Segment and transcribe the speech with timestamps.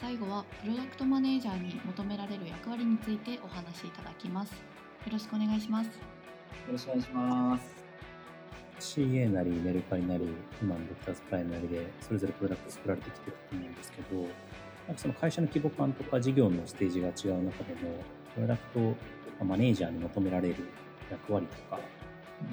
[0.00, 4.52] 最後はプロダクトマネージャーに求められる役割についてお話しいただきます。
[4.52, 4.58] よ
[5.10, 5.86] ろしくお願いします。
[5.88, 5.92] よ
[6.70, 7.84] ろしくお願いします。
[8.78, 10.28] CA なりメルカリなり
[10.62, 14.32] 今のドクターズプライムなりでそれぞれプロダクト作られてきてると思うんですけどなんか
[14.98, 17.90] その会社の規模感とか事業のステージが違う中でも
[18.36, 18.94] プロダク
[19.38, 20.54] トマネージャーに求められる
[21.10, 21.80] 役割とか、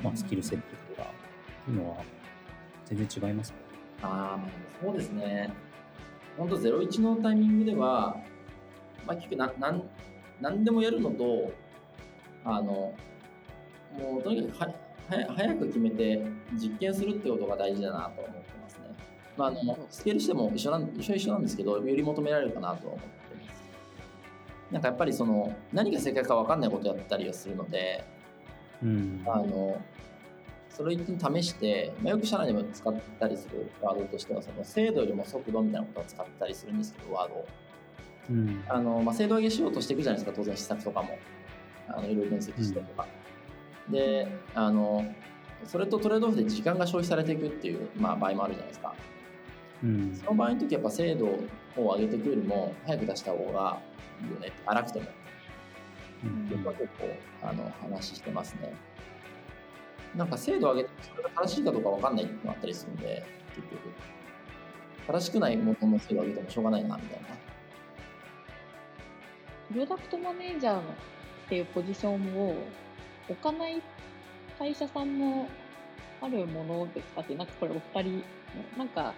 [0.04, 1.10] まあ、スキルセットとか
[1.62, 1.98] っていうのは
[2.86, 3.58] 全然違いますか？
[4.02, 4.40] ああ、
[4.84, 5.54] そうですね。
[6.38, 8.18] 本当ゼロ一のタイミングでは、
[9.06, 9.84] まあ、結局な、なん、
[10.42, 11.52] なんでもやるのと、
[12.44, 12.94] あの、
[13.98, 14.74] もうとにかくは
[15.36, 18.82] 早く決めて実験するってことが大事だなと思ってますね。
[19.38, 23.64] まあ、あのスケールしても一緒なん一緒一緒なんですけど、より求められるかなと思ってます。
[24.72, 28.04] なんかやっぱりその何が正解か分かんないことやったりはするので、
[28.84, 29.82] うん、あの
[30.76, 37.48] それを一に試して、まあ、よく社内でも使ったりするワードとしてはその精度よりも速度みたいなことを使ったりするんですけどワードを、
[38.30, 38.64] うん。
[38.68, 41.18] あのまあ、精度上げしようとしていくじゃないですか当然施策とかも。
[41.88, 43.08] あのいろいろ分析してとか、
[43.88, 45.06] うん、であの
[45.66, 48.94] それとトレードオフで時間が消費されていくっていう、まあ、場合もあるじゃないですか、
[49.84, 51.40] うん、その場合の時やっぱ精度を
[51.78, 53.80] 上げていくよりも早く出した方が
[54.22, 55.06] いいよね荒くても、
[56.24, 56.74] うん、結構
[57.44, 58.74] あの話してますね
[60.16, 63.24] なんか精度を上げてそれが正しいかどうか分かんないってのがあったりするんで、
[63.56, 63.82] 結局。
[65.08, 67.28] 正しくないものの精度を上げてもしょうがないな、みたいな。
[69.72, 70.82] プロダクトマネージャーっ
[71.50, 72.56] ていうポジションを
[73.30, 73.82] 置かない
[74.58, 75.48] 会社さんも
[76.22, 77.22] あるものですか？
[77.22, 78.24] って、なんかこれお二人、
[78.78, 79.14] なんか、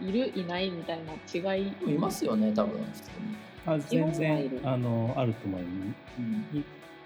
[0.00, 1.72] いる、いないみたいな違い。
[1.94, 3.36] いますよね、多分、普通に。
[3.66, 5.96] あ全然あのあると思います。
[6.18, 6.64] うん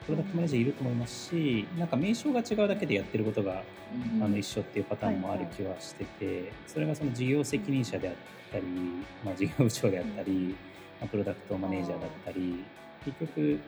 [0.09, 3.63] プロダクトマネージャーいると思いますし、なんか名称が違うだけでやってることが、
[4.17, 8.15] うん、あの一緒っていうパターンもある気はしてて、はいはい、それがその事業責任者であっ
[8.51, 8.65] たり、
[9.23, 10.57] まあ、事業部長であったり、
[10.99, 12.65] まあ、プロダクトマネージャーだったり、
[13.05, 13.61] 結局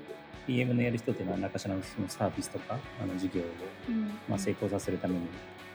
[0.47, 3.45] PM のやる人って何らかしらのそのサービスとかあの事業を、
[4.27, 5.21] まあ、成功させるために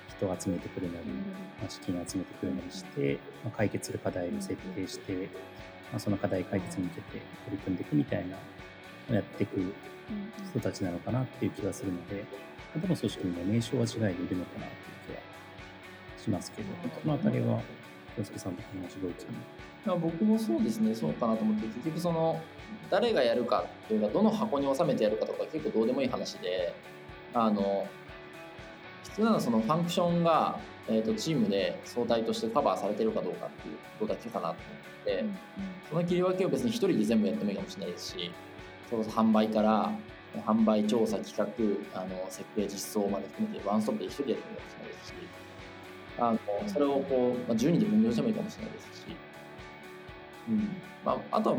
[0.10, 1.06] 人を集めてくるなり、
[1.62, 5.30] まあ、資金を集めてくるなりして、まあ、解決する課題を設定して、
[5.92, 7.02] まあ、その課題解決に向けて
[7.46, 8.36] 取り組んでいくみたいな
[9.10, 9.74] やっていく
[10.52, 12.26] 人たちなのかなっていう気がするので、
[12.76, 15.20] どの組織にも名称は違いでいるのかなっていう気は
[16.18, 17.62] しますけど、このあたりは、
[18.18, 20.00] 洋介さんと同じドイツに。
[20.00, 22.42] 僕もそうですね、そうかなと思って、結局その、
[22.90, 26.74] 誰がやるかというか、どの箱に収めてやるかとか結構どうでもいい話で、
[27.34, 27.88] あの、
[29.04, 34.60] 必要なのはそのファンクションが、えーと、チームで相対としてカバーされてるかどうかっていうことだけかなと思
[35.04, 35.36] って、うんうん、
[35.90, 38.32] その切り分けを別に一人で全部やってもいいかもしれないですし、
[38.90, 39.92] そ販売から
[40.46, 45.14] 販売調査企画あの設計実装まで含めてワンストップで一人でやってもいいかもしれないですし
[46.18, 49.06] あのそれをこう、まあ、10人で分業してもいいかもしれないですし、
[50.50, 50.70] うん。
[51.04, 51.58] まあ、あとは、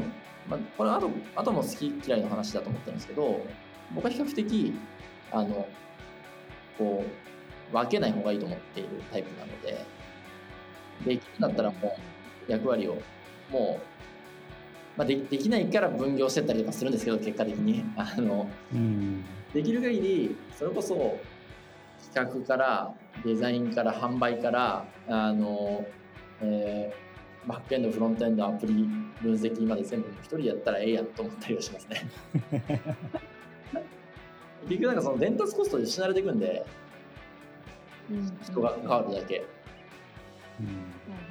[0.49, 3.47] まあ、これあとあとも好き嫌いの話だと思ってるんですけど
[3.95, 4.75] 僕は比較的
[5.33, 5.69] あの
[6.79, 7.05] こ
[7.73, 9.85] う分けない方がいいと思っているタイプなので
[11.05, 11.97] できるんだったらも
[12.49, 12.97] う役割を
[13.51, 13.96] もう
[14.97, 17.85] まあ、でできないから分業してったりとかするんですけど結果的に。
[17.97, 21.19] あの、うん、できる限りそれこそ
[22.15, 25.85] 企画からデザインから販売からあの、
[26.41, 28.73] えー、バックエンドフロントエンドアプリ
[29.23, 32.09] 分析まで全部一人でやったらええやんと思ったりはしますね。
[34.69, 36.65] 結局なんかその伝達コストで死なれていくんで、
[38.11, 39.45] うん、人が関わるだけ、
[40.61, 41.26] うん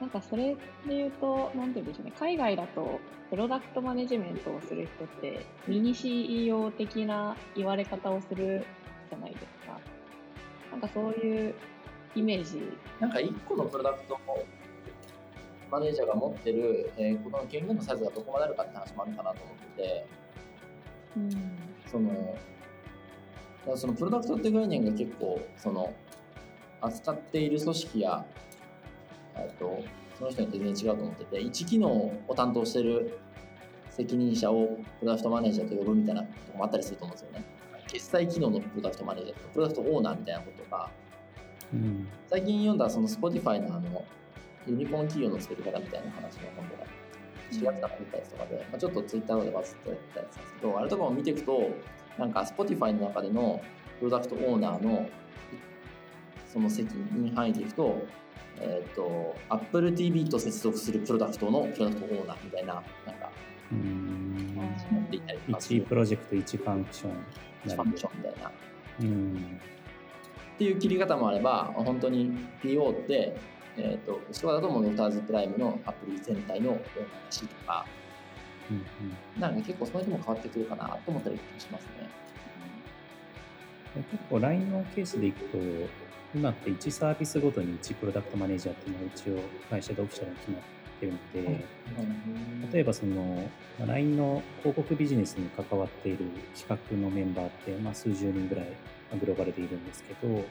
[0.00, 0.58] なんかそれで
[0.88, 8.64] 言うと、なんて言うんでしょうね、海外だとプロダクトマネジメントをする人って、ミニ CEO 的な言われ方をする
[9.08, 9.80] じゃないですか。
[10.70, 11.54] なんかそういう
[12.14, 12.60] イメージ。
[13.00, 14.18] なんか一個のプロダクト
[15.70, 20.06] マネージャーが持ってる、えー、この権限のサイズがどこまであるかって話もあるかなと思ってて、
[21.16, 21.30] うん、
[21.90, 22.38] その、
[23.76, 25.92] そのプロダクトって概念が結構、その、
[26.80, 28.24] 扱っている組織や
[29.38, 29.82] えっと、
[30.18, 33.18] その人に全然違うと思ってて、1機能を担当してる
[33.90, 37.44] 責任者をプロダクトマネージャーと呼ぶみたいなこともあったりすると思うんですよね。
[37.88, 40.90] 決済機能のプロダクトマネージャーと、プロダクトオーナーみたいなことが、
[41.72, 44.04] うん、最近読んだその Spotify のあの、
[44.66, 46.84] ユニコーン企業の作り方みたいな話の本とか、
[47.50, 51.70] 4月から見たやつとかで、まあ、ちょっと Twitter でバズってたやつなんですけど、あれとかも見ていくと、
[52.18, 53.60] なんか Spotify の中での
[54.00, 55.08] プロダクトオーナーの
[56.52, 58.02] その責任範囲でいくと、
[58.60, 63.30] えっ、ー、と、Apple TV と接続するプロダクトのプロダクトオーナーみたいな、なんか、
[63.72, 64.56] うん。
[64.90, 65.58] 持っていたりとか。
[65.58, 67.12] 1プロジェクト、1ファンクション。
[67.66, 68.52] 1ファンクションみたいな。
[69.00, 69.60] うん。
[70.54, 73.36] っていう切り方もあれば、本当に PO って、
[73.76, 76.78] えーと、後ろだとモノターズプライムのアプリ全体の
[77.28, 77.84] 話とか、
[78.70, 82.08] うんうん、なんか結構その辺も変わってくるかなと思ったりしますね。
[84.10, 85.58] 結構 LINE のケースでいくと、
[86.36, 89.40] 今って1サービスごとに1プロダクトマネージャーっていうのは一応
[89.70, 90.60] 会社でオフィシャルに決まっ
[91.00, 91.64] てるので、
[92.72, 93.48] 例えばその
[93.86, 98.66] LINE の広告ビジネスに関わっている企画のメンバーって、まあ、数十人ぐらい
[99.18, 100.44] グローバルでいるんですけど、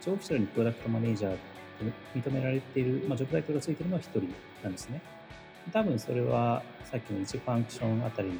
[0.00, 1.36] 一応オフィシャルにプロダクトマネージャー
[2.16, 4.20] 認められている、まあ、ジョブタイトルがついてるのは1人
[4.64, 5.00] なんですね。
[5.72, 8.34] 多分それはさっきの1ファンクションあたりの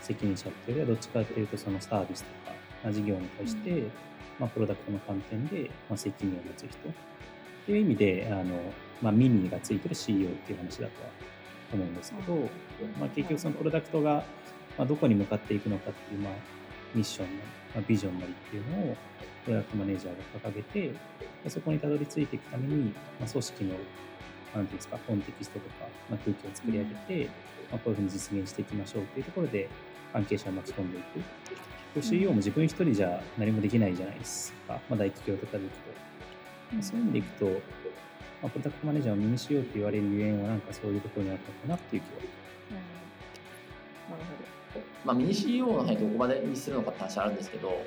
[0.00, 2.52] 責任者っていうよりはどっちかっていうとそのサービスとか、
[2.84, 3.84] まあ、事業に対して、
[4.40, 6.92] まあ、プロダクトの観点で、まあ、責任を持つ人っ
[7.66, 8.58] ていう意味であの、
[9.02, 11.10] まあ、ミニがついてる CEO っていう話だとは
[11.72, 12.34] 思うんですけど、
[12.98, 14.24] まあ、結局そのプロダクトが、
[14.78, 16.32] まあ、どこに向かっていくのかっていう、まあ、
[16.94, 17.36] ミッションなり、
[17.74, 18.96] まあ、ビジョンなりっていうのを
[19.44, 20.94] プロダクトマネージャーが掲げて
[21.48, 23.74] そこにたどり着いていくために、まあ、組織の
[24.54, 25.74] なんていうんですか、コンテキストとか、
[26.08, 26.94] まあ、空気を作り上げ
[27.24, 27.30] て、
[27.70, 29.68] まあ、こういうふうに実現していきましょうっていうところで、
[30.12, 31.20] 関係者を巻き込んでいく。
[32.00, 34.80] CEO も自分一人じゃ何もできないじゃないですか。
[34.88, 35.90] まあ、大企業とかでいくと。
[36.72, 37.50] まあ、そういう意味でいくと、ま
[38.44, 42.10] あ、プロダクトマネージャーを身にしようと言われるゆえんは、なんかそういうところにあったのかなっていう気は。
[44.10, 44.24] うん、なる
[44.72, 44.84] ほど。
[45.04, 47.84] まあ、ミニ CEO の辺どこまでにするのかって話あるんですけど、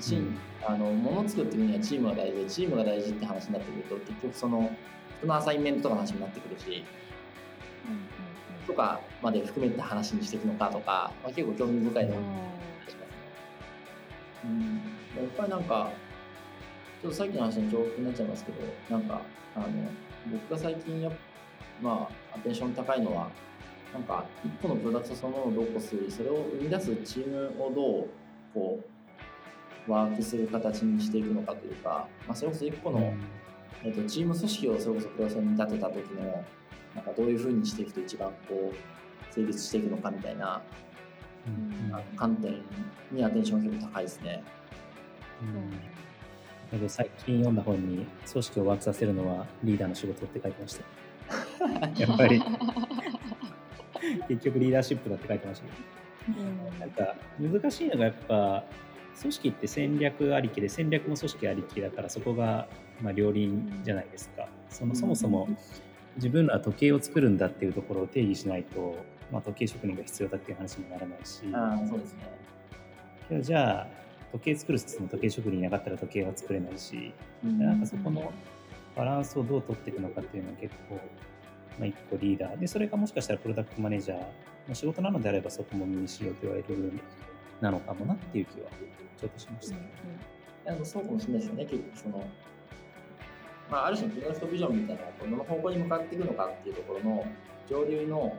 [0.00, 4.70] チーム、あの物を作っていくにはチームが大事でチームが大事って話になってくると結局その
[5.18, 6.84] 人のアサインメントとかの話になってくるし、
[7.86, 12.59] うんうんうん、とかまで含めて話にしていくのかとか、まあ、結構興味深いのしますね。
[14.44, 14.60] うん、
[15.22, 15.90] やっぱりなんか
[17.02, 18.58] ちょっとさっきの話の重複になっちゃいますけど
[18.88, 19.20] なんか
[19.56, 19.66] あの
[20.30, 21.10] 僕が最近や
[21.82, 23.28] まあアテンション高いのは
[23.92, 28.08] なんか一個のプロダクトそのものをどうこうするそれを生み出すチームをどう
[28.54, 28.80] こ
[29.88, 33.12] うワークする形にしていくのかというか、まあ、それこそ一個の
[33.82, 36.44] えーと、チーム組織をそれこそプロセスに立てた時の
[36.94, 40.60] なんかどういうふうにしていくと一番こう成立していくのかみたいな、
[42.16, 42.62] 観点
[43.10, 44.42] にアテンション結構高いですね。
[46.72, 52.00] うん、最近読んだ本に組織をワークさせるのはリーダーの仕事って書いてました。
[52.00, 52.42] やっぱり。
[54.28, 58.64] 結局リーダーシップだって書いてましたけど、うん、なんか難しいのがやっぱ
[59.20, 62.68] 組織って戦略ありきで戦略も組織ありきだからそこが
[63.02, 64.48] まあ両輪じゃないですか。
[64.68, 65.48] そのそもそも
[66.16, 68.96] 自分らは時計を作るんだっていうところを定義しないと、
[69.30, 71.42] まあ、時計職人が必要だっていう話にならないし。
[71.52, 72.18] あそうですね。
[73.28, 73.86] けどじゃあ
[74.32, 77.12] 時計作るその時計職人いなかったら時計は作れないし、
[77.44, 78.32] うん、なんかそこの
[78.96, 80.94] バランスをどう取っていくのかっていうのは結構、
[81.78, 82.58] まあ、一個リーダー。
[82.58, 84.20] でそれがもしかしたらプロダクトマネージャー。
[84.70, 87.00] の仕事なのであればそこも身にしようと言われる部分
[87.60, 88.68] なのかもなっていう気は
[89.18, 89.76] ちょっとしました、
[90.72, 92.24] うんうん、そうかもしれないですよね結構その。
[93.70, 97.24] まあ、ある種のプロダクトビジョンみたいなどの方向に向かっていくのかっていうところの
[97.68, 98.36] 上流の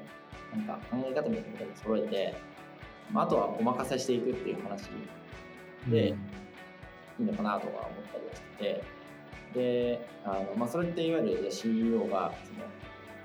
[0.56, 2.36] なんか考え方みたいなことを揃えて、
[3.12, 4.90] まあ、あとはお任せしていくっていう話
[5.88, 6.10] で
[7.20, 8.84] いいのかなとは思ったりはしてて
[9.54, 12.68] であの、まあ、それっていわゆる CEO がその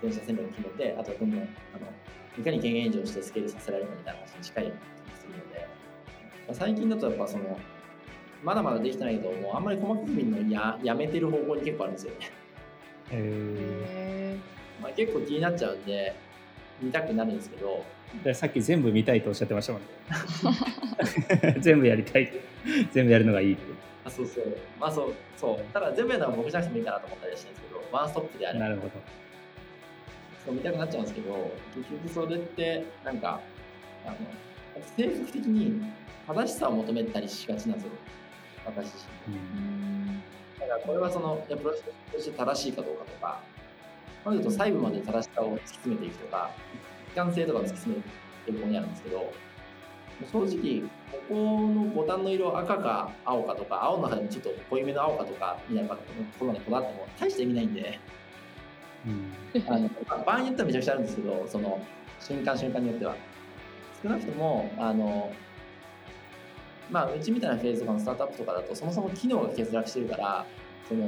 [0.02, 1.48] 全社戦略を決めてあとはどんどんあの
[2.38, 4.72] いかに権限以上してスケールさせられるかみたいな話に近い
[5.18, 5.68] するので
[6.52, 7.58] 最近だとやっぱその
[8.44, 12.30] まだまだできてないけどもうあんまり細かく見るのややめてる方向に結構あるんですよね。
[13.10, 14.38] へ
[14.82, 16.14] まあ、結構気になっちゃうんで
[16.80, 17.84] 見たくなるんですけど。
[18.34, 19.88] さっき全部見たいとおっしゃってましたもんね。
[21.60, 22.32] 全部やりたい。
[22.92, 23.62] 全部やるのがいいって。
[24.04, 24.56] あそうそう。
[24.80, 25.64] まあそうそう。
[25.72, 28.64] ただ全部やるのは僕じゃなくてもいいかなと思ったりしてるんですけどワンストップであれば。
[28.66, 28.92] なるほど。
[30.44, 33.40] そう見たくなっちゃうんですけど結局それってなんか
[34.04, 34.16] あの
[34.96, 35.82] 性格的に
[36.26, 37.90] 正しさを求めたりしがちなんですよ。
[38.64, 39.36] 私自身。
[40.60, 43.40] だからこれはそのやプロセスとして正しいかどうかとか、
[44.26, 46.50] まずと細部まで正しさを突き詰めていくとか、
[47.12, 49.32] 一貫性とかを突き詰めていく方にあるんですけど、
[50.32, 56.02] 正直、ここのボタンの色赤か青かとか、青の中でもちょっと濃いめの青かとかみたいなと
[56.40, 58.00] ころまでこだわっても大して意味ないんで、
[59.06, 59.88] うん、あの
[60.24, 61.80] 場合によってはめちゃくちゃあるんですけど、その
[62.18, 63.14] 瞬間瞬間によっては。
[64.02, 65.32] 少なくとも、あの、
[66.90, 70.46] まあ、うちみたいなフェーズとかのスタートアップとかだと、そもそも機能が欠落してるから、
[70.88, 71.04] その、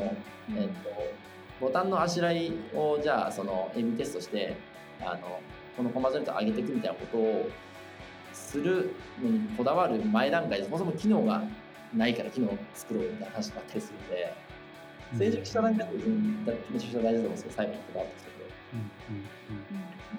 [0.56, 0.90] えっと、
[1.60, 4.56] ボタンのあしらいを、じゃあ、その、エビテストして、
[5.00, 5.40] あの、
[5.76, 7.50] このコマゾレート上げていくみたいなことを
[8.32, 11.42] するのにこだわる前段階で、そもそも機能が
[11.94, 14.34] ないから機能を作ろうみたいな話があったりするんで、
[15.16, 16.18] 成熟した段階で別に
[16.70, 18.28] めちゃくちゃ大事だと思うんですけど、最後にこだわってきて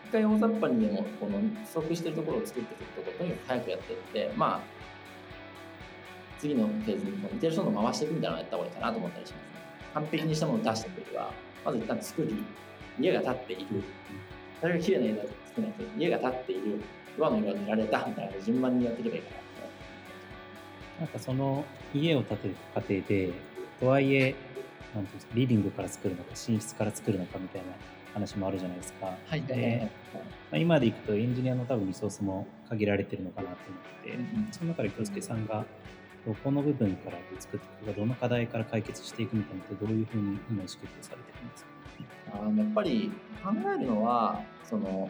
[0.10, 4.62] 一回大雑把にでもこの不足してるところを作っていくことをとにかく早くやっていってまあ
[6.39, 9.59] 次のフェーズにイテレーションを回していくみたいなのをやった方がいいかなと思ったりしますね。
[9.93, 11.31] 完璧にしたものを出した時は、
[11.65, 12.43] まず一旦作り、
[13.00, 13.65] 家が建っている。
[14.62, 16.62] それが綺麗な家だと作らないと、家が建っている。
[17.17, 19.39] 上の色が塗られたみたいな順番にやっていけばいいかな。
[21.01, 23.31] なんかその家を建てる過程で、
[23.79, 24.36] とはいえ、
[24.93, 27.67] なんていうんですか、リビングから作るのか、寝室から作るのかみたいな
[28.13, 29.17] 話もあるじゃないですか。
[29.25, 30.22] はい、で、ま
[30.53, 35.65] あ、今でいくとエンジニアの多分リソースも限られてるのかなと思って、うん、その中で京介さんが
[36.26, 41.70] どこの部分から作っていくか、どの課題から解決していくみたいなってどういうふうに今意識されてるんですか？
[42.34, 43.12] あやっぱり
[43.44, 45.10] 考えるのは、その、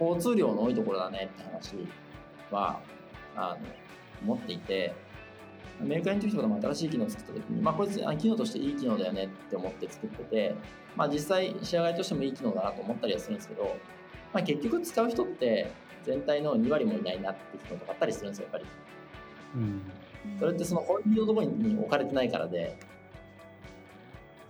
[0.00, 1.74] 交通量の多いところだねって話
[2.50, 2.80] は、
[3.36, 3.66] あの、
[4.22, 4.94] 思っていて、
[5.80, 10.54] メルカリの時とかでも新しい機能を作った時に、まあこいつ機能としていい機能だよねって思って作ってて、
[10.96, 13.76] まあ実際仕上がりとしてもいい機能だなと思ったりはするんですけど、
[14.32, 15.70] まあ結局使う人って
[16.04, 18.64] 全体の2割もいないなって機能とかあったりするんですよ、やっぱり。
[19.54, 19.82] うん。
[20.38, 22.76] それってその本流のところに置かれてないからで、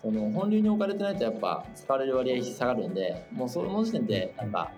[0.00, 4.70] その本流に置かれてないとやっぱ使われる割合下がるんで、もうその時点でなんか、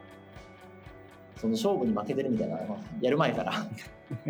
[1.37, 2.59] その勝負に負けてるみたいな、
[3.01, 3.53] やる前から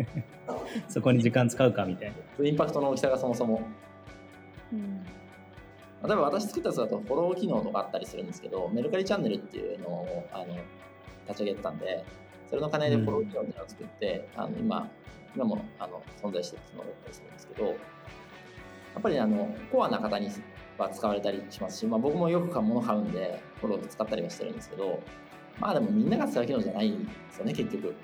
[0.87, 2.45] そこに時間使うかみたいな。
[2.45, 3.61] インパクトの大きさがそもそも。
[4.71, 5.03] うん、
[6.07, 10.55] 例えば私作ったやつだとフォロー機能とかあったりするんですけど、メルカリチャンネルっていうのをあの
[11.27, 12.03] 立ち上げてたんで、
[12.49, 14.89] それの金でフォロー機能っていうのを作って、うん、あの今、
[15.35, 17.73] 今もあの存在してるのだったりするんですけど、や
[18.99, 20.29] っぱりあのコアな方に
[20.77, 25.01] は使われたりしますし、まあ、僕もよく物買うんで、フォロー使ったりはしてるんですけど、
[25.59, 27.95] まあでもみんなが使う機能じゃないんですよね、結局。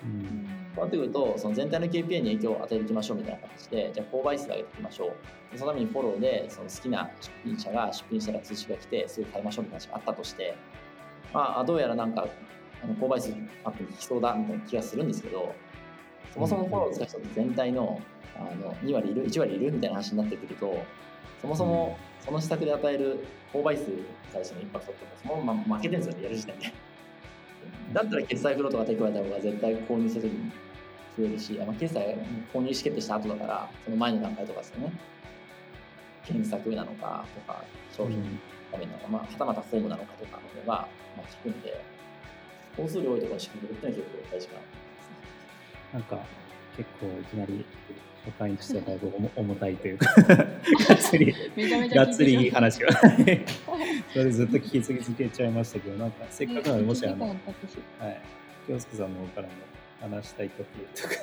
[0.00, 5.58] うん、こうなってくると、その全体の KPI に影響を与えていきましょうみたいな形で、じゃあ購買数上げていきましょう。
[5.58, 10.54] そのためにフォローで、その好きな出品者が出品したら通知が来て、すぐ買いましょうみたいな話があったとして、
[11.34, 12.26] まあ、どうやらなんか、
[12.82, 15.52] あの購買数アップに効きそうだみたいな気がするんですけど、
[16.38, 18.00] そもそもフォロー使う人って全体の
[18.36, 20.84] あの2割いる、1割いるみたいな話になってくると、
[21.42, 26.72] そもそもその施策で与える購買数に対してのインパクトってそのまま負けてるんですよね、やる時点で。
[27.92, 30.52] だったら決済フローとか手加えた方が絶対購入するときに
[31.18, 32.16] 増えるし、まあ、決済
[32.52, 34.92] 購入意思決定した後だから、その前の段階とかですよね。
[36.24, 38.22] 検索なのかとか、商品
[38.70, 41.80] 画面なのか、まあ、はたまたフォームなのかとかの方が、まあ、聞くんで、
[42.78, 44.87] 交数量多いところに仕組めるっていうのは結構大事かな。
[45.92, 46.18] なんか、
[46.76, 47.64] 結構いきなり
[48.24, 51.34] 社会としてはだいぶ重たいというか がっつり、
[51.94, 52.88] がっつりいい話が
[54.12, 57.36] それずっと聞き続けちゃいましたけど、なんかせっかくなので、もしあの、はい、
[58.66, 59.52] 京介さんの方からも
[60.00, 60.64] 話したいこ
[60.96, 61.14] ととか。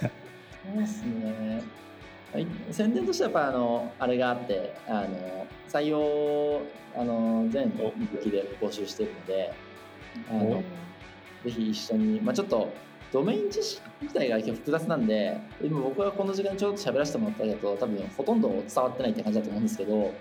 [0.74, 1.86] そうですね。
[2.34, 6.62] はい、宣伝としてはやっぱあのあれがあってあの採用
[6.94, 9.54] あの全向きで募集しているので
[10.30, 10.64] あの
[11.46, 12.74] ぜひ一緒に、まあ、ちょっと
[13.16, 20.14] ドメイン知識自体が結構複雑なんで、今僕がこの時間ちょっと喋らせてもらったけど、多分ほとんど伝わってないって感じだと思うんですけど、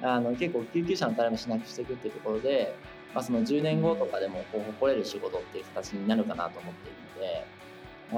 [0.00, 2.74] あの結構救急車の垂れしなくしていくっていうところで、
[3.14, 6.92] まあ、その10年後とかでもこう誇れる仕事っていう形になるかなと思ってい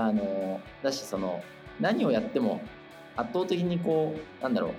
[0.04, 1.42] るので、あの、だしその
[1.80, 2.60] 何をやっても
[3.16, 4.72] 圧倒的にこう、なんだろう、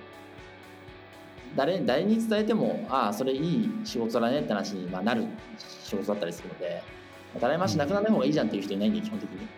[1.56, 5.26] 誰誰に伝えても、ああ、それいい仕事だねって話になる
[5.58, 6.82] 仕事だったりするので、
[7.40, 8.90] 誰もしなくならない方がいいじゃんっていう人いない？
[8.90, 9.48] んで、基本的に。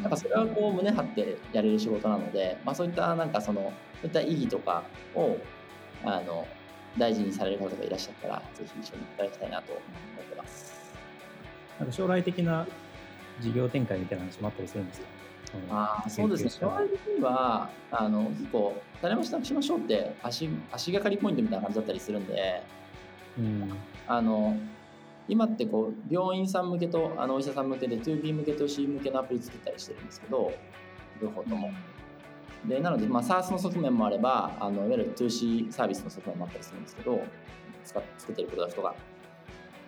[0.00, 5.36] なんかそれはこう胸張ってやれる仕事なので、まあ、そういったなんかそのそういった意義とかを
[6.04, 6.46] あの
[6.96, 9.80] 大事にされる方がいらっしゃったらぜひ一緒にいただきたいなと思
[10.22, 10.72] ってます。
[11.80, 12.66] なんか将来的な
[13.40, 15.06] 事業展開みたいな話もあったりするんですか？
[15.70, 16.50] あそうですね。
[16.50, 22.62] 将来的にはあの結構誰もしなくしましょうって足足がかりポイントみたいな感じだったりするんで、
[23.36, 23.72] うん、
[24.06, 24.56] あの
[25.28, 30.52] 今ってこう病院さん向けとあのお医者さん向けで 2B 向けと C 向けのアプリ作ったりしてるんですけど
[31.22, 31.70] 両方とも。
[32.66, 37.22] でなので、まあ、SARS の側面もあればあのいわゆる 2C サービスの側面もあったりするんですけど
[37.84, 38.94] 使作ってるプロダクトが。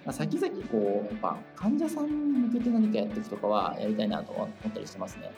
[0.04, 5.30] まあ、先々こうやっぱ患者さんに向けて何かやっていくとかはやりたいなと思ったりしてますね。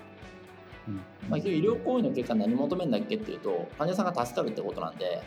[0.88, 5.22] うんまあ、医療行為の結果何求めんだっけっていうと患者さんが助かるってことなんで、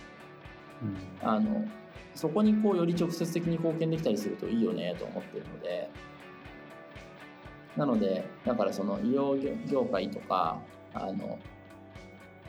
[1.21, 1.65] うん、あの
[2.15, 5.89] そこにこうより直接的に貢献できたりするといいよねと思っているので
[7.75, 10.59] なのでだからその医療業界とか
[10.93, 11.37] あの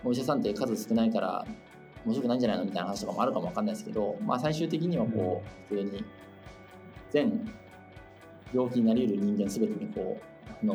[0.05, 1.45] お医者さんって数少ないから
[2.05, 6.05] 面白くないんじゃないのみたいな話とかもあるかもわかんないですけど、まあ、最終的にはこう普通に
[7.11, 7.53] 全
[8.55, 10.75] 病気になり得る人間すべてにこうあの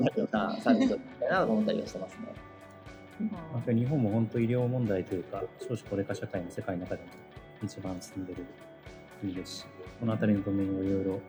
[0.00, 2.26] なるような サービスだったいなと思ったりはしてますね。
[3.74, 7.08] 日本も本当医療問題というか少子高齢化社会の世界の中でも
[7.62, 8.44] 一番進んでる
[9.20, 9.66] 国ですし、
[10.00, 11.20] この辺りのドメインをいろいろ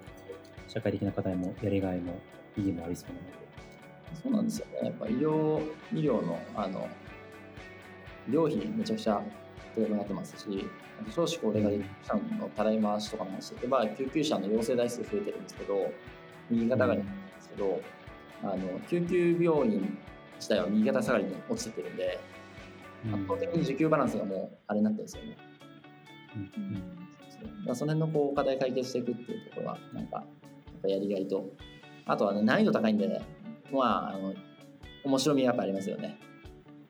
[0.68, 2.20] 社会的な課題もやりがいも
[2.58, 3.38] 意義もありそうなので。
[4.24, 4.88] そうなんですよね。
[4.88, 5.62] やっぱ医療、
[5.94, 6.88] 医療の、あの、
[8.28, 9.22] 医療費めちゃくちゃ
[9.76, 10.66] となってますし、
[11.12, 15.92] 少子高齢化で救急車のたらい回しとかの話で言えば、救急車の要請台数増えてるんですけど、
[16.50, 17.82] 右肩上がりなんですけど、
[18.44, 19.98] あの救急病院
[20.36, 22.20] 自体は右肩下がりに落ちてくるんで、
[23.14, 25.38] 圧倒的に需給バランスがもうあれになってるんですよね。
[27.68, 31.46] うん、その辺のこう課題解決していくっていうところは、なんか、やっぱやりがいと、
[32.06, 33.22] あとはね、難易度高いんで、ね、
[33.72, 34.34] まあ、あの
[35.04, 36.18] 面白みがやっぱありますよね。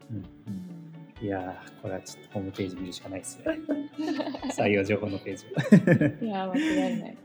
[0.10, 3.60] うん、いやこれはちょっとホームページ見るしかないですね。
[4.56, 5.46] 採用情報のページ
[6.26, 7.18] いや間違いない。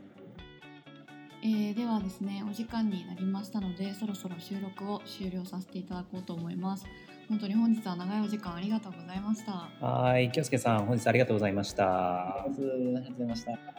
[1.45, 6.85] えー、ではですねお時間になりましたのでそろそろ収録を終了させていただこうと思います
[7.33, 9.67] 本当に本日は長いお時間ありがとうございました。
[9.83, 12.43] はい京介さん本日ありがとうございました。
[12.43, 13.72] ありがとうございました